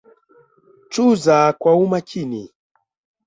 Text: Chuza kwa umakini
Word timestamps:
Chuza 0.91 1.37
kwa 1.59 1.73
umakini 1.83 2.43